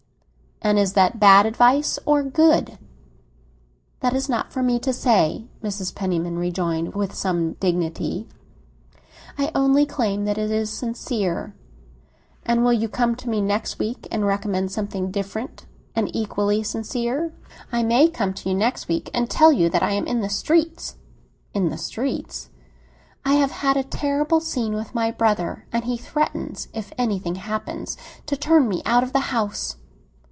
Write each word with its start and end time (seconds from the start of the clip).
"And 0.63 0.77
is 0.77 0.93
that 0.93 1.19
bad 1.19 1.47
advice 1.47 1.97
or 2.05 2.21
good?" 2.21 2.77
"That 4.01 4.13
is 4.13 4.29
not 4.29 4.53
for 4.53 4.61
me 4.61 4.77
to 4.81 4.93
say," 4.93 5.47
Mrs. 5.63 5.93
Penniman 5.95 6.37
rejoined, 6.37 6.93
with 6.93 7.15
some 7.15 7.53
dignity. 7.53 8.27
"I 9.39 9.49
only 9.55 9.87
pretend 9.87 10.27
it's 10.29 10.69
sincere." 10.69 11.55
"And 12.45 12.63
will 12.63 12.73
you 12.73 12.87
come 12.87 13.15
to 13.15 13.27
me 13.27 13.41
next 13.41 13.79
week 13.79 14.07
and 14.11 14.23
recommend 14.27 14.71
something 14.71 15.09
different 15.09 15.65
and 15.95 16.15
equally 16.15 16.61
sincere?" 16.61 17.33
"I 17.71 17.81
may 17.81 18.07
come 18.07 18.31
to 18.35 18.47
you 18.47 18.53
next 18.53 18.87
week 18.87 19.09
and 19.15 19.31
tell 19.31 19.51
you 19.51 19.67
that 19.69 19.81
I 19.81 19.93
am 19.93 20.05
in 20.05 20.21
the 20.21 20.29
streets!" 20.29 20.95
"In 21.55 21.69
the 21.69 21.77
streets?" 21.79 22.51
"I 23.25 23.33
have 23.33 23.49
had 23.51 23.77
a 23.77 23.83
terrible 23.83 24.39
scene 24.39 24.75
with 24.75 24.93
my 24.93 25.09
brother, 25.09 25.65
and 25.73 25.85
he 25.85 25.97
threatens, 25.97 26.67
if 26.71 26.93
anything 26.99 27.33
happens, 27.35 27.97
to 28.27 28.37
turn 28.37 28.69
me 28.69 28.83
out 28.85 29.01
of 29.01 29.11
the 29.11 29.33
house. 29.33 29.77